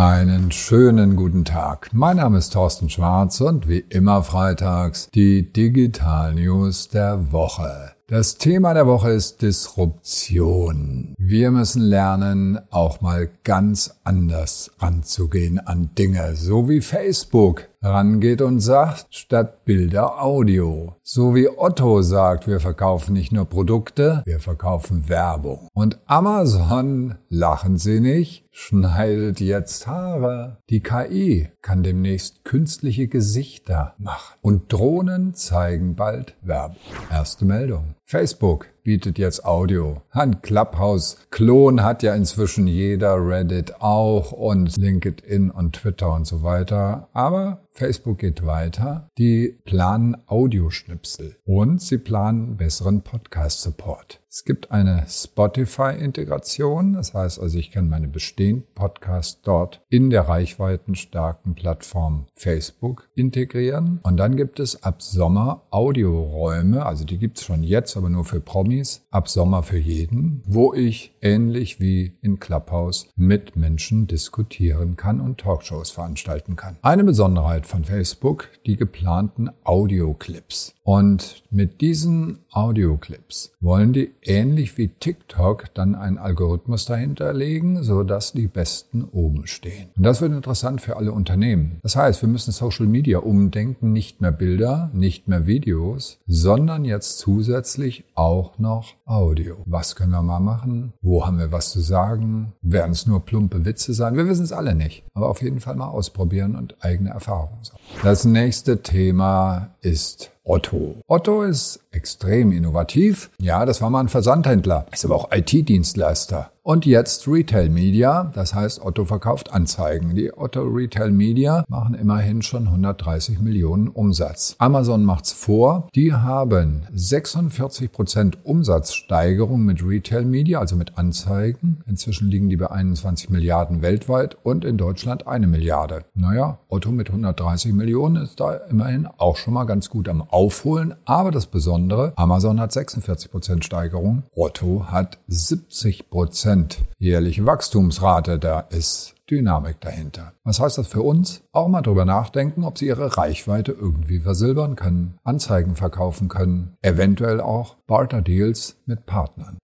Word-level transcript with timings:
Einen 0.00 0.50
schönen 0.50 1.14
guten 1.14 1.44
Tag. 1.44 1.90
Mein 1.92 2.16
Name 2.16 2.38
ist 2.38 2.54
Thorsten 2.54 2.88
Schwarz 2.88 3.42
und 3.42 3.68
wie 3.68 3.84
immer 3.90 4.22
freitags 4.22 5.10
die 5.10 5.52
Digital 5.52 6.32
News 6.32 6.88
der 6.88 7.32
Woche. 7.32 7.92
Das 8.10 8.38
Thema 8.38 8.74
der 8.74 8.88
Woche 8.88 9.10
ist 9.10 9.40
Disruption. 9.40 11.14
Wir 11.16 11.52
müssen 11.52 11.80
lernen, 11.80 12.58
auch 12.70 13.00
mal 13.00 13.30
ganz 13.44 14.00
anders 14.02 14.72
ranzugehen 14.80 15.60
an 15.60 15.90
Dinge, 15.96 16.34
so 16.34 16.68
wie 16.68 16.80
Facebook 16.80 17.68
rangeht 17.82 18.42
und 18.42 18.58
sagt, 18.58 19.06
statt 19.14 19.64
Bilder 19.64 20.22
Audio. 20.22 20.96
So 21.02 21.34
wie 21.34 21.48
Otto 21.48 22.02
sagt, 22.02 22.46
wir 22.46 22.60
verkaufen 22.60 23.14
nicht 23.14 23.32
nur 23.32 23.46
Produkte, 23.46 24.22
wir 24.26 24.40
verkaufen 24.40 25.08
Werbung. 25.08 25.68
Und 25.72 25.98
Amazon, 26.06 27.14
lachen 27.28 27.78
Sie 27.78 28.00
nicht, 28.00 28.44
schneidet 28.50 29.40
jetzt 29.40 29.86
Haare. 29.86 30.58
Die 30.68 30.80
KI 30.80 31.48
kann 31.62 31.82
demnächst 31.82 32.44
künstliche 32.44 33.08
Gesichter 33.08 33.94
machen. 33.98 34.36
Und 34.42 34.72
Drohnen 34.72 35.34
zeigen 35.34 35.94
bald 35.94 36.34
Werbung. 36.42 36.76
Erste 37.10 37.44
Meldung. 37.44 37.94
Facebook 38.10 38.66
bietet 38.82 39.18
jetzt 39.18 39.44
Audio. 39.44 40.02
Ein 40.10 40.42
Clubhouse-Klon 40.42 41.82
hat 41.82 42.02
ja 42.02 42.14
inzwischen 42.14 42.66
jeder, 42.66 43.16
Reddit 43.16 43.80
auch 43.80 44.32
und 44.32 44.76
LinkedIn 44.76 45.50
und 45.50 45.76
Twitter 45.76 46.12
und 46.12 46.26
so 46.26 46.42
weiter. 46.42 47.08
Aber 47.12 47.62
Facebook 47.72 48.18
geht 48.18 48.44
weiter. 48.44 49.08
Die 49.16 49.58
planen 49.64 50.16
Audioschnipsel 50.26 51.36
und 51.44 51.80
sie 51.80 51.98
planen 51.98 52.56
besseren 52.56 53.02
Podcast-Support. 53.02 54.20
Es 54.28 54.44
gibt 54.44 54.70
eine 54.70 55.04
Spotify-Integration. 55.08 56.92
Das 56.92 57.14
heißt 57.14 57.40
also, 57.40 57.58
ich 57.58 57.72
kann 57.72 57.88
meine 57.88 58.06
bestehenden 58.06 58.66
Podcasts 58.74 59.40
dort 59.42 59.82
in 59.88 60.10
der 60.10 60.28
reichweitenstarken 60.28 61.54
Plattform 61.54 62.26
Facebook 62.34 63.08
integrieren. 63.14 63.98
Und 64.02 64.18
dann 64.18 64.36
gibt 64.36 64.60
es 64.60 64.84
ab 64.84 65.02
Sommer 65.02 65.62
Audioräume. 65.70 66.86
Also 66.86 67.04
die 67.04 67.18
gibt 67.18 67.38
es 67.38 67.44
schon 67.44 67.62
jetzt, 67.62 67.96
aber 67.96 68.08
nur 68.08 68.24
für 68.24 68.40
Promis. 68.40 68.69
Ab 69.10 69.28
Sommer 69.28 69.62
für 69.62 69.78
jeden, 69.78 70.42
wo 70.46 70.72
ich 70.72 71.12
ähnlich 71.20 71.80
wie 71.80 72.12
in 72.22 72.38
Clubhouse 72.38 73.08
mit 73.16 73.56
Menschen 73.56 74.06
diskutieren 74.06 74.96
kann 74.96 75.20
und 75.20 75.38
Talkshows 75.38 75.90
veranstalten 75.90 76.56
kann. 76.56 76.76
Eine 76.82 77.04
Besonderheit 77.04 77.66
von 77.66 77.84
Facebook, 77.84 78.48
die 78.66 78.76
geplanten 78.76 79.50
Audioclips. 79.64 80.74
Und 80.82 81.44
mit 81.50 81.80
diesen 81.80 82.38
Audioclips 82.50 83.52
wollen 83.60 83.92
die 83.92 84.10
ähnlich 84.22 84.76
wie 84.76 84.88
TikTok 84.88 85.72
dann 85.74 85.94
einen 85.94 86.18
Algorithmus 86.18 86.84
dahinter 86.84 87.32
legen, 87.32 87.82
so 87.82 88.02
dass 88.02 88.32
die 88.32 88.48
besten 88.48 89.04
oben 89.04 89.46
stehen. 89.46 89.90
Und 89.96 90.02
das 90.02 90.20
wird 90.20 90.32
interessant 90.32 90.80
für 90.80 90.96
alle 90.96 91.12
Unternehmen. 91.12 91.78
Das 91.82 91.96
heißt, 91.96 92.22
wir 92.22 92.28
müssen 92.28 92.50
Social 92.50 92.86
Media 92.86 93.18
umdenken, 93.18 93.92
nicht 93.92 94.20
mehr 94.20 94.32
Bilder, 94.32 94.90
nicht 94.92 95.28
mehr 95.28 95.46
Videos, 95.46 96.18
sondern 96.26 96.84
jetzt 96.84 97.18
zusätzlich 97.18 98.04
auch 98.14 98.58
noch 98.60 98.94
Audio. 99.06 99.56
Was 99.66 99.96
können 99.96 100.12
wir 100.12 100.22
mal 100.22 100.40
machen? 100.40 100.92
Wo 101.00 101.26
haben 101.26 101.38
wir 101.38 101.50
was 101.50 101.70
zu 101.70 101.80
sagen? 101.80 102.52
Werden 102.62 102.92
es 102.92 103.06
nur 103.06 103.24
plumpe 103.24 103.64
Witze 103.64 103.94
sein? 103.94 104.16
Wir 104.16 104.28
wissen 104.28 104.44
es 104.44 104.52
alle 104.52 104.74
nicht. 104.74 105.04
Aber 105.14 105.28
auf 105.28 105.42
jeden 105.42 105.60
Fall 105.60 105.76
mal 105.76 105.88
ausprobieren 105.88 106.54
und 106.54 106.76
eigene 106.80 107.10
Erfahrungen. 107.10 107.58
Das 108.02 108.24
nächste 108.24 108.82
Thema 108.82 109.70
ist 109.80 110.30
Otto. 110.44 111.00
Otto 111.06 111.42
ist 111.42 111.80
extrem 111.90 112.52
innovativ. 112.52 113.30
Ja, 113.38 113.66
das 113.66 113.82
war 113.82 113.90
mal 113.90 114.00
ein 114.00 114.08
Versandhändler, 114.08 114.86
ist 114.90 115.04
aber 115.04 115.16
auch 115.16 115.30
IT-Dienstleister. 115.32 116.50
Und 116.62 116.84
jetzt 116.84 117.26
Retail 117.26 117.70
Media, 117.70 118.30
das 118.34 118.54
heißt 118.54 118.84
Otto 118.84 119.06
verkauft 119.06 119.52
Anzeigen. 119.52 120.14
Die 120.14 120.30
Otto 120.36 120.62
Retail 120.62 121.10
Media 121.10 121.64
machen 121.68 121.94
immerhin 121.94 122.42
schon 122.42 122.66
130 122.66 123.40
Millionen 123.40 123.88
Umsatz. 123.88 124.56
Amazon 124.58 125.02
macht's 125.04 125.32
vor, 125.32 125.88
die 125.94 126.12
haben 126.12 126.82
46 126.92 127.90
Prozent 127.90 128.44
Umsatzsteigerung 128.44 129.64
mit 129.64 129.82
Retail 129.82 130.24
Media, 130.26 130.60
also 130.60 130.76
mit 130.76 130.98
Anzeigen. 130.98 131.82
Inzwischen 131.86 132.30
liegen 132.30 132.50
die 132.50 132.56
bei 132.56 132.70
21 132.70 133.30
Milliarden 133.30 133.80
weltweit 133.80 134.36
und 134.42 134.64
in 134.66 134.76
Deutschland 134.76 135.26
eine 135.26 135.46
Milliarde. 135.46 136.04
Naja, 136.14 136.58
Otto 136.68 136.92
mit 136.92 137.08
130 137.08 137.72
Millionen 137.72 138.16
ist 138.22 138.38
da 138.38 138.52
immerhin 138.54 139.08
auch 139.16 139.36
schon 139.36 139.54
mal 139.54 139.64
ganz 139.64 139.88
gut 139.88 140.10
am 140.10 140.22
Aufholen. 140.32 140.94
Aber 141.04 141.30
das 141.30 141.46
Besondere, 141.46 142.12
Amazon 142.16 142.60
hat 142.60 142.72
46 142.72 143.30
Prozent 143.30 143.64
Steigerung, 143.64 144.24
Otto 144.34 144.86
hat 144.88 145.18
70 145.26 146.10
Prozent 146.10 146.78
jährliche 146.98 147.46
Wachstumsrate. 147.46 148.38
Da 148.38 148.60
ist 148.60 149.14
Dynamik 149.30 149.80
dahinter. 149.80 150.32
Was 150.42 150.60
heißt 150.60 150.78
das 150.78 150.88
für 150.88 151.02
uns? 151.02 151.42
Auch 151.52 151.68
mal 151.68 151.82
drüber 151.82 152.04
nachdenken, 152.04 152.64
ob 152.64 152.78
Sie 152.78 152.86
Ihre 152.86 153.16
Reichweite 153.16 153.72
irgendwie 153.72 154.18
versilbern 154.20 154.74
können, 154.76 155.18
Anzeigen 155.22 155.76
verkaufen 155.76 156.28
können, 156.28 156.76
eventuell 156.82 157.40
auch 157.40 157.76
Barter-Deals 157.86 158.76
mit 158.86 159.06
Partnern. 159.06 159.58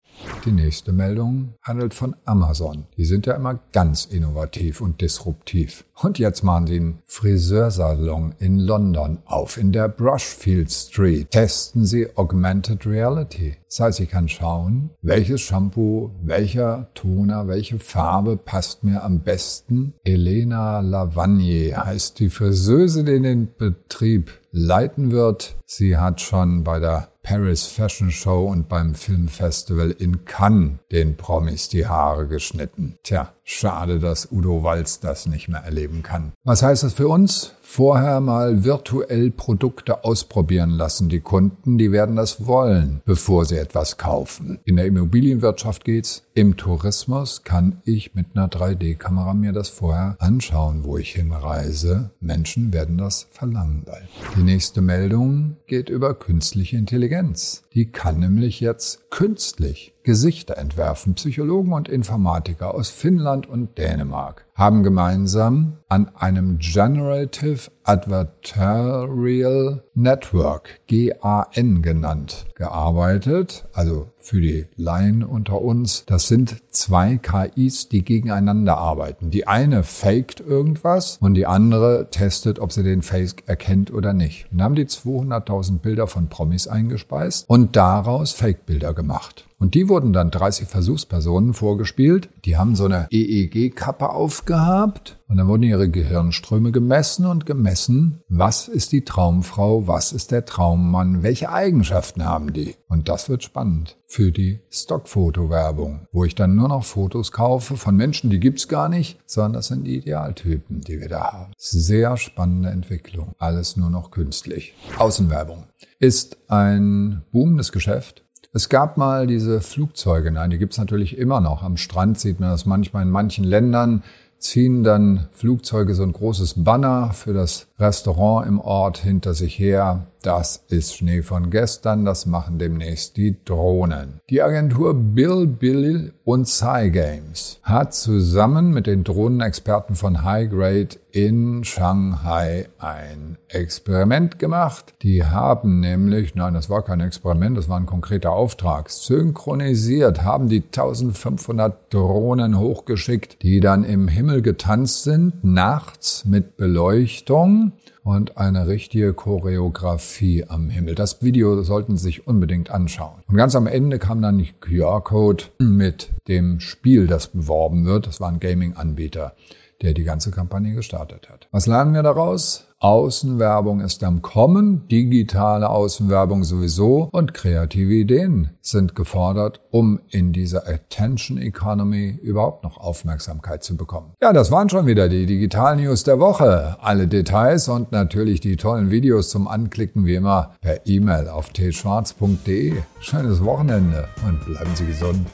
Die 0.46 0.52
nächste 0.52 0.92
Meldung 0.92 1.54
handelt 1.60 1.92
von 1.92 2.14
Amazon. 2.24 2.86
Die 2.96 3.04
sind 3.04 3.26
ja 3.26 3.34
immer 3.34 3.58
ganz 3.72 4.04
innovativ 4.04 4.80
und 4.80 5.00
disruptiv. 5.00 5.84
Und 6.00 6.20
jetzt 6.20 6.44
machen 6.44 6.68
sie 6.68 6.76
einen 6.76 6.98
Friseursalon 7.04 8.32
in 8.38 8.60
London 8.60 9.18
auf, 9.24 9.56
in 9.56 9.72
der 9.72 9.88
Brushfield 9.88 10.70
Street. 10.70 11.32
Testen 11.32 11.84
sie 11.84 12.16
Augmented 12.16 12.86
Reality. 12.86 13.56
Das 13.66 13.80
heißt, 13.80 14.00
ich 14.00 14.10
kann 14.10 14.28
schauen, 14.28 14.90
welches 15.02 15.40
Shampoo, 15.40 16.12
welcher 16.22 16.90
Toner, 16.94 17.48
welche 17.48 17.80
Farbe 17.80 18.36
passt 18.36 18.84
mir 18.84 19.02
am 19.02 19.20
besten. 19.20 19.94
Elena 20.04 20.78
Lavagne 20.78 21.76
heißt 21.76 22.20
die 22.20 22.30
Friseuse, 22.30 23.02
die 23.02 23.20
den 23.20 23.48
Betrieb 23.58 24.30
leiten 24.56 25.10
wird. 25.10 25.56
Sie 25.66 25.98
hat 25.98 26.20
schon 26.20 26.64
bei 26.64 26.80
der 26.80 27.08
Paris 27.22 27.66
Fashion 27.66 28.10
Show 28.10 28.46
und 28.46 28.68
beim 28.68 28.94
Filmfestival 28.94 29.90
in 29.90 30.24
Cannes 30.24 30.78
den 30.90 31.16
Promis 31.16 31.68
die 31.68 31.86
Haare 31.86 32.26
geschnitten. 32.26 32.98
Tja, 33.02 33.32
schade, 33.46 33.98
dass 33.98 34.30
Udo 34.30 34.62
Walz 34.62 35.00
das 35.00 35.26
nicht 35.26 35.48
mehr 35.48 35.60
erleben 35.60 36.02
kann. 36.02 36.32
Was 36.44 36.62
heißt 36.62 36.82
das 36.82 36.92
für 36.92 37.08
uns? 37.08 37.56
vorher 37.66 38.20
mal 38.20 38.64
virtuell 38.64 39.30
Produkte 39.30 40.04
ausprobieren 40.04 40.70
lassen. 40.70 41.08
Die 41.08 41.20
Kunden, 41.20 41.78
die 41.78 41.90
werden 41.90 42.16
das 42.16 42.46
wollen, 42.46 43.02
bevor 43.04 43.44
sie 43.44 43.58
etwas 43.58 43.98
kaufen. 43.98 44.60
In 44.64 44.76
der 44.76 44.86
Immobilienwirtschaft 44.86 45.84
geht's. 45.84 46.22
Im 46.32 46.56
Tourismus 46.56 47.42
kann 47.42 47.82
ich 47.84 48.14
mit 48.14 48.28
einer 48.34 48.48
3D-Kamera 48.48 49.34
mir 49.34 49.52
das 49.52 49.68
vorher 49.68 50.16
anschauen, 50.20 50.84
wo 50.84 50.96
ich 50.96 51.12
hinreise. 51.12 52.10
Menschen 52.20 52.72
werden 52.72 52.98
das 52.98 53.26
verlangen 53.30 53.82
bald. 53.84 54.08
Die 54.36 54.42
nächste 54.42 54.80
Meldung 54.80 55.56
geht 55.66 55.88
über 55.88 56.14
künstliche 56.14 56.76
Intelligenz. 56.76 57.64
Die 57.74 57.90
kann 57.90 58.20
nämlich 58.20 58.60
jetzt 58.60 59.10
künstlich 59.10 59.92
Gesichter 60.06 60.56
entwerfen. 60.56 61.14
Psychologen 61.14 61.72
und 61.72 61.88
Informatiker 61.88 62.74
aus 62.74 62.90
Finnland 62.90 63.48
und 63.48 63.76
Dänemark 63.76 64.45
haben 64.56 64.82
gemeinsam 64.82 65.76
an 65.88 66.10
einem 66.16 66.58
Generative 66.58 67.70
Adversarial 67.84 69.84
Network, 69.94 70.80
GAN 70.88 71.82
genannt, 71.82 72.46
gearbeitet. 72.56 73.66
Also 73.72 74.08
für 74.18 74.40
die 74.40 74.66
Laien 74.76 75.22
unter 75.22 75.62
uns. 75.62 76.04
Das 76.06 76.26
sind 76.26 76.56
zwei 76.70 77.18
KIs, 77.18 77.88
die 77.88 78.02
gegeneinander 78.02 78.76
arbeiten. 78.76 79.30
Die 79.30 79.46
eine 79.46 79.84
faked 79.84 80.40
irgendwas 80.40 81.18
und 81.20 81.34
die 81.34 81.46
andere 81.46 82.08
testet, 82.10 82.58
ob 82.58 82.72
sie 82.72 82.82
den 82.82 83.02
Fake 83.02 83.44
erkennt 83.46 83.92
oder 83.92 84.12
nicht. 84.12 84.46
Und 84.50 84.62
haben 84.62 84.74
die 84.74 84.86
200.000 84.86 85.78
Bilder 85.78 86.08
von 86.08 86.28
Promis 86.28 86.66
eingespeist 86.66 87.48
und 87.48 87.76
daraus 87.76 88.32
Fake-Bilder 88.32 88.94
gemacht. 88.94 89.44
Und 89.58 89.74
die 89.74 89.88
wurden 89.88 90.12
dann 90.12 90.30
30 90.30 90.68
Versuchspersonen 90.68 91.54
vorgespielt. 91.54 92.28
Die 92.44 92.58
haben 92.58 92.76
so 92.76 92.84
eine 92.84 93.08
EEG-Kappe 93.10 94.10
aufgehabt 94.46 95.18
und 95.28 95.38
dann 95.38 95.48
wurden 95.48 95.64
ihre 95.64 95.88
Gehirnströme 95.88 96.70
gemessen 96.70 97.26
und 97.26 97.46
gemessen, 97.46 98.22
was 98.28 98.68
ist 98.68 98.92
die 98.92 99.04
Traumfrau, 99.04 99.88
was 99.88 100.12
ist 100.12 100.30
der 100.30 100.44
Traummann, 100.44 101.22
welche 101.24 101.50
Eigenschaften 101.50 102.24
haben 102.24 102.52
die. 102.52 102.76
Und 102.88 103.08
das 103.08 103.28
wird 103.28 103.42
spannend 103.42 103.96
für 104.06 104.30
die 104.30 104.60
Stockfotowerbung, 104.70 106.06
wo 106.12 106.24
ich 106.24 106.36
dann 106.36 106.54
nur 106.54 106.68
noch 106.68 106.84
Fotos 106.84 107.32
kaufe 107.32 107.76
von 107.76 107.96
Menschen, 107.96 108.30
die 108.30 108.38
gibt's 108.38 108.68
gar 108.68 108.88
nicht, 108.88 109.18
sondern 109.26 109.54
das 109.54 109.66
sind 109.66 109.84
die 109.84 109.96
Idealtypen, 109.96 110.82
die 110.82 111.00
wir 111.00 111.08
da 111.08 111.32
haben. 111.32 111.52
Sehr 111.56 112.16
spannende 112.16 112.70
Entwicklung. 112.70 113.34
Alles 113.38 113.76
nur 113.76 113.90
noch 113.90 114.12
künstlich. 114.12 114.74
Außenwerbung 114.98 115.64
ist 115.98 116.38
ein 116.48 117.22
boomendes 117.32 117.72
Geschäft 117.72 118.22
es 118.56 118.70
gab 118.70 118.96
mal 118.96 119.26
diese 119.26 119.60
Flugzeuge, 119.60 120.30
nein, 120.30 120.48
die 120.48 120.56
gibt's 120.56 120.78
natürlich 120.78 121.18
immer 121.18 121.42
noch. 121.42 121.62
Am 121.62 121.76
Strand 121.76 122.18
sieht 122.18 122.40
man 122.40 122.48
das 122.48 122.64
manchmal 122.64 123.02
in 123.02 123.10
manchen 123.10 123.44
Ländern, 123.44 124.02
ziehen 124.38 124.84
dann 124.84 125.28
Flugzeuge 125.32 125.94
so 125.94 126.02
ein 126.02 126.12
großes 126.12 126.62
Banner 126.64 127.12
für 127.12 127.32
das 127.32 127.66
Restaurant 127.78 128.46
im 128.46 128.60
Ort 128.60 128.98
hinter 128.98 129.34
sich 129.34 129.58
her. 129.58 130.06
Das 130.26 130.64
ist 130.68 130.96
Schnee 130.96 131.22
von 131.22 131.50
gestern, 131.50 132.04
das 132.04 132.26
machen 132.26 132.58
demnächst 132.58 133.16
die 133.16 133.36
Drohnen. 133.44 134.20
Die 134.28 134.42
Agentur 134.42 134.92
Bill 134.92 135.46
Bill 135.46 136.14
und 136.24 136.48
Cygames 136.48 137.60
hat 137.62 137.94
zusammen 137.94 138.72
mit 138.72 138.88
den 138.88 139.04
Drohnenexperten 139.04 139.94
von 139.94 140.24
Highgrade 140.24 140.96
in 141.12 141.62
Shanghai 141.62 142.68
ein 142.78 143.38
Experiment 143.48 144.40
gemacht. 144.40 144.94
Die 145.02 145.24
haben 145.24 145.78
nämlich, 145.78 146.34
nein, 146.34 146.54
das 146.54 146.68
war 146.68 146.82
kein 146.82 147.00
Experiment, 147.00 147.56
das 147.56 147.68
war 147.68 147.78
ein 147.78 147.86
konkreter 147.86 148.32
Auftrag, 148.32 148.90
synchronisiert, 148.90 150.24
haben 150.24 150.48
die 150.48 150.64
1500 150.64 151.94
Drohnen 151.94 152.58
hochgeschickt, 152.58 153.42
die 153.42 153.60
dann 153.60 153.84
im 153.84 154.08
Himmel 154.08 154.42
getanzt 154.42 155.04
sind, 155.04 155.44
nachts 155.44 156.24
mit 156.24 156.56
Beleuchtung 156.56 157.72
und 158.06 158.38
eine 158.38 158.68
richtige 158.68 159.12
Choreografie 159.14 160.44
am 160.46 160.70
Himmel. 160.70 160.94
Das 160.94 161.22
Video 161.22 161.60
sollten 161.64 161.96
Sie 161.96 162.04
sich 162.04 162.26
unbedingt 162.28 162.70
anschauen. 162.70 163.22
Und 163.26 163.36
ganz 163.36 163.56
am 163.56 163.66
Ende 163.66 163.98
kam 163.98 164.22
dann 164.22 164.38
die 164.38 164.52
QR-Code 164.60 165.44
mit 165.58 166.10
dem 166.28 166.60
Spiel, 166.60 167.08
das 167.08 167.26
beworben 167.26 167.84
wird. 167.84 168.06
Das 168.06 168.20
war 168.20 168.28
ein 168.28 168.38
Gaming-Anbieter, 168.38 169.34
der 169.82 169.94
die 169.94 170.04
ganze 170.04 170.30
Kampagne 170.30 170.74
gestartet 170.74 171.28
hat. 171.30 171.48
Was 171.50 171.66
lernen 171.66 171.94
wir 171.94 172.02
daraus? 172.02 172.66
Außenwerbung 172.78 173.80
ist 173.80 174.04
am 174.04 174.20
Kommen, 174.20 174.86
digitale 174.88 175.70
Außenwerbung 175.70 176.44
sowieso 176.44 177.08
und 177.10 177.32
kreative 177.32 177.94
Ideen 177.94 178.50
sind 178.60 178.94
gefordert, 178.94 179.62
um 179.70 180.00
in 180.10 180.34
dieser 180.34 180.68
Attention 180.68 181.38
Economy 181.38 182.18
überhaupt 182.22 182.64
noch 182.64 182.76
Aufmerksamkeit 182.76 183.64
zu 183.64 183.78
bekommen. 183.78 184.12
Ja, 184.20 184.34
das 184.34 184.50
waren 184.50 184.68
schon 184.68 184.86
wieder 184.86 185.08
die 185.08 185.24
Digital 185.24 185.76
News 185.76 186.04
der 186.04 186.20
Woche. 186.20 186.76
Alle 186.80 187.08
Details 187.08 187.68
und 187.68 187.92
natürlich 187.92 188.40
die 188.40 188.56
tollen 188.56 188.90
Videos 188.90 189.30
zum 189.30 189.48
Anklicken 189.48 190.04
wie 190.04 190.16
immer 190.16 190.52
per 190.60 190.86
E-Mail 190.86 191.28
auf 191.28 191.54
tschwarz.de. 191.54 192.74
Schönes 193.00 193.42
Wochenende 193.42 194.06
und 194.28 194.44
bleiben 194.44 194.76
Sie 194.76 194.86
gesund. 194.86 195.26